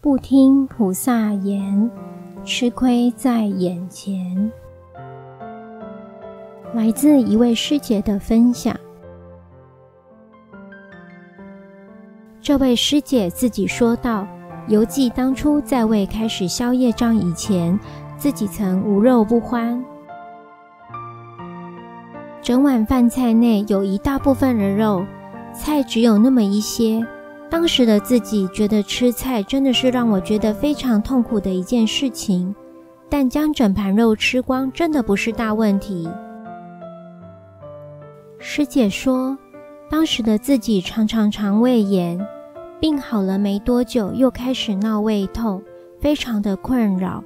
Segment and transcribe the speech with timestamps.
[0.00, 1.90] 不听菩萨言，
[2.44, 4.52] 吃亏在眼前。
[6.72, 8.78] 来自一位师姐的分享。
[12.40, 14.24] 这位师姐自己说道
[14.68, 17.76] ：“犹记当初在未开始消业障以前，
[18.16, 19.84] 自己曾无肉不欢。
[22.40, 25.04] 整碗饭菜内有一大部分的肉，
[25.52, 27.04] 菜只有那么一些。
[27.50, 32.54] 当时的自己觉得吃菜真的是让我觉得非常痛苦的一件事情，
[33.08, 36.08] 但将整盘肉吃光真的不是大问题。”
[38.38, 39.36] 师姐说，
[39.90, 42.24] 当时的自己常常肠胃炎。
[42.80, 45.60] 病好了没多久，又开始闹胃痛，
[45.98, 47.24] 非常的困扰。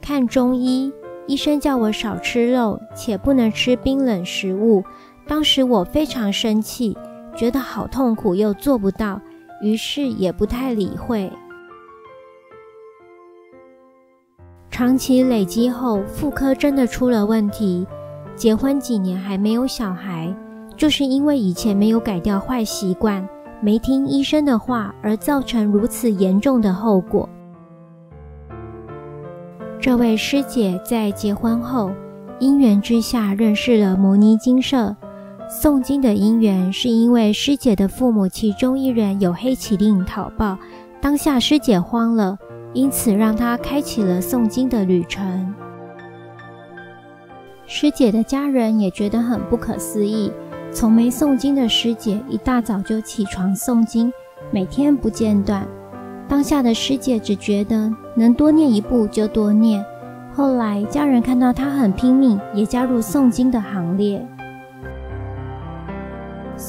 [0.00, 0.90] 看中医，
[1.26, 4.82] 医生叫我少吃肉，且不能吃冰冷食物。
[5.26, 6.96] 当时我非常生气，
[7.36, 9.20] 觉得好痛苦，又做不到，
[9.60, 11.32] 于是也不太理会。
[14.70, 17.86] 长期累积后，妇科真的出了问题。
[18.34, 20.34] 结婚几年还没有小孩，
[20.76, 23.26] 就是因为以前没有改掉坏习惯。
[23.60, 27.28] 没听医生的话，而造成如此严重的后果。
[29.80, 31.92] 这位师姐在结婚后，
[32.40, 34.94] 因缘之下认识了牟尼精舍。
[35.62, 40.58] 诵经的因缘是因为师姐的父母其中一人有黑麒麟讨报，
[41.00, 42.36] 当下师姐慌了，
[42.72, 45.54] 因此让她开启了诵经的旅程。
[47.66, 50.32] 师姐的家人也觉得很不可思议。
[50.72, 54.12] 从没诵经的师姐，一大早就起床诵经，
[54.50, 55.64] 每天不间断。
[56.28, 59.84] 当下的师姐只觉得能多念一部就多念。
[60.34, 64.26] 后来家人看到她很拼命，也加入诵经的行列。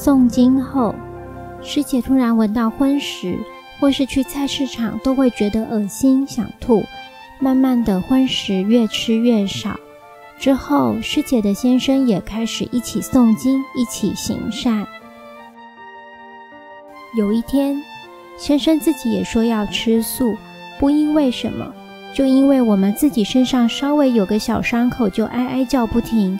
[0.06, 0.94] 诵经后，
[1.60, 3.36] 师姐突然闻到荤食，
[3.80, 6.84] 或是去菜市场都会觉得恶心想吐。
[7.40, 9.76] 慢慢的，荤食越吃越少。
[10.38, 14.86] 之后，师姐的先生也开始一起诵经，一起行善。
[17.16, 17.82] 有一天，
[18.38, 20.36] 先生自己也说要吃素，
[20.78, 21.74] 不因为什么，
[22.14, 26.38] 就因为我们自己身上稍微有个小伤口就哀哀叫不停。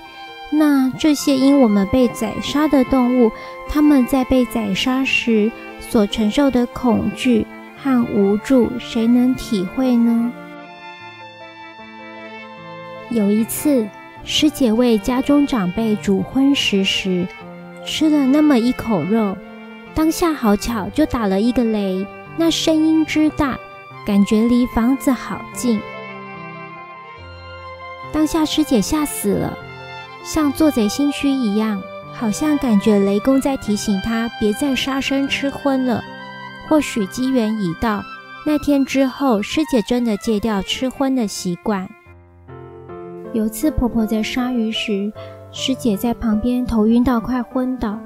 [0.50, 3.32] 那这些因我们被宰杀的动物，
[3.68, 7.46] 他们在被宰杀时所承受的恐惧
[7.82, 10.32] 和无助，谁能体会呢？
[13.10, 13.86] 有一次，
[14.24, 17.26] 师姐为家中长辈煮荤食时，
[17.84, 19.36] 吃了那么一口肉，
[19.94, 22.06] 当下好巧就打了一个雷，
[22.36, 23.58] 那声音之大，
[24.06, 25.80] 感觉离房子好近。
[28.12, 29.56] 当下师姐吓死了，
[30.26, 31.80] 像做贼心虚一样，
[32.12, 36.02] 好像感觉雷公在提醒她别再杀生吃荤了。
[36.68, 38.02] 或许机缘已到，
[38.44, 41.88] 那天之后，师姐真的戒掉吃荤的习惯。
[43.32, 45.12] 有次婆婆在杀鱼时，
[45.52, 47.96] 师姐在旁边头晕到快昏倒。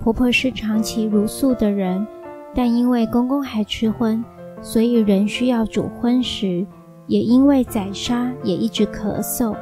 [0.00, 2.06] 婆婆是长期茹素的人，
[2.54, 4.24] 但因为公公还吃荤，
[4.62, 6.66] 所以人需要煮荤食。
[7.06, 9.54] 也因为宰杀，也一直咳嗽。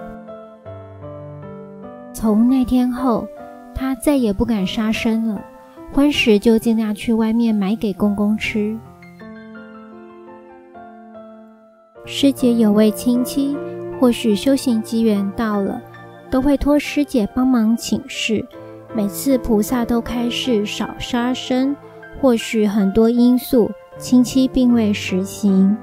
[2.24, 3.28] 从那天后，
[3.74, 5.44] 她再也不敢杀生了，
[5.92, 8.74] 荤食就尽量去外面买给公公吃。
[12.06, 13.54] 师姐有位亲戚。
[14.00, 15.78] 或许修行机缘到了，
[16.30, 18.42] 都会托师姐帮忙请示。
[18.94, 21.76] 每次菩萨都开示少杀生，
[22.22, 25.76] 或许很多因素，亲戚并未实行。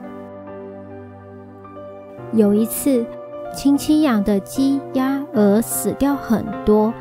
[2.33, 3.05] 有一次，
[3.53, 6.93] 亲戚养的鸡、鸭、鹅死掉很多，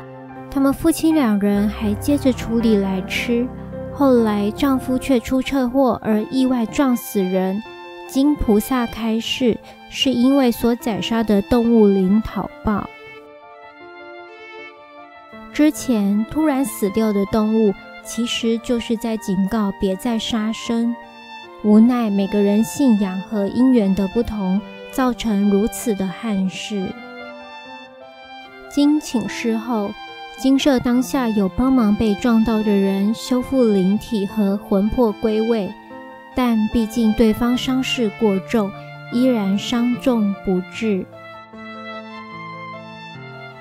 [0.49, 3.47] 他们夫妻两人还接着处理来吃，
[3.93, 7.61] 后来丈夫却出车祸而意外撞死人。
[8.09, 9.57] 经菩萨开示，
[9.89, 12.89] 是因为所宰杀的动物灵讨报。
[15.53, 17.73] 之前突然死掉的动物，
[18.03, 20.93] 其实就是在警告别再杀生。
[21.63, 24.59] 无奈每个人信仰和因缘的不同，
[24.91, 26.91] 造成如此的憾事。
[28.69, 29.91] 经请示后，
[30.37, 35.71] 精舍当下有帮忙被撞到的人修复灵体和魂魄归位。
[36.33, 38.71] 但毕竟对方伤势过重，
[39.11, 41.05] 依然伤重不治。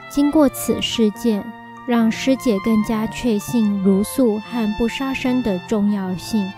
[0.09, 1.45] 经过此事件，
[1.89, 6.49] 让师姐更加确信茹素和不杀生的重要性。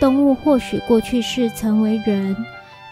[0.00, 2.36] 动物或许过去是曾为人，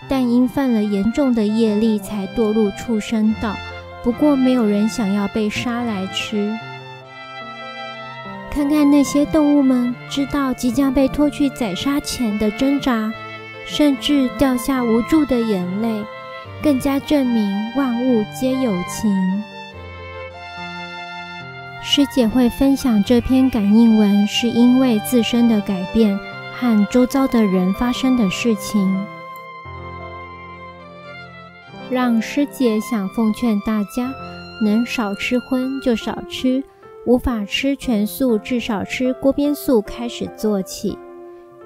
[0.08, 3.54] 但因犯了严重的业力，才堕入畜生道。
[4.02, 6.52] 不过，没有人想要被杀来吃。
[8.50, 13.12] 看看那些动物们，知道即将被拖去宰杀前的挣扎，
[13.66, 16.04] 甚至掉下无助的眼泪，
[16.62, 19.42] 更加证明万物皆有情。
[21.82, 26.18] 师姐会分享这篇感应文，是因为自身的改变
[26.54, 29.04] 和周遭的人发生的事情。
[31.90, 34.12] 让师姐想奉劝大家，
[34.62, 36.62] 能少吃荤就少吃，
[37.06, 40.98] 无法吃全素，至少吃锅边素开始做起。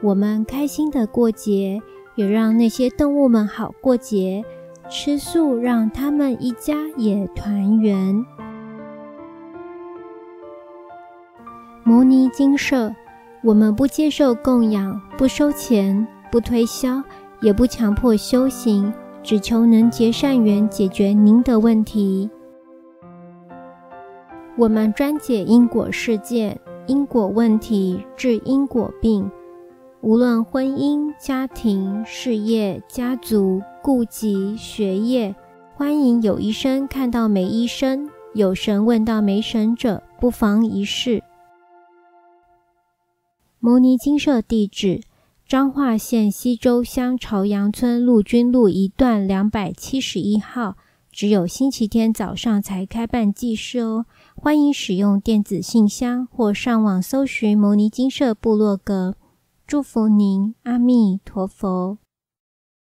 [0.03, 1.81] 我们开心的过节，
[2.15, 4.45] 也让那些动物们好过节。
[4.91, 8.25] 吃素让他们一家也团圆。
[11.85, 12.95] 摩尼精舍，
[13.43, 17.03] 我们不接受供养，不收钱，不推销，
[17.41, 18.91] 也不强迫修行，
[19.29, 22.31] 只求能结善缘，解决您的问题。
[24.57, 29.31] 我们专解因果事件、因果问题，治因果病。
[30.01, 35.37] 无论婚姻、家庭、事业、家族、顾及、学业，
[35.75, 41.23] 欢迎有医生看到没医生，有神问到没神者，不妨一试。
[43.61, 45.03] 牟尼精舍地址：
[45.49, 50.77] 彰化县西州乡朝阳村陆军路一段两百七十一号，
[51.11, 54.05] 只有星期天早上才开办祭事哦。
[54.37, 59.17] 欢迎使用电子信箱或上网搜寻牟尼金舍部落格。
[59.67, 61.97] 祝福您，阿弥陀佛。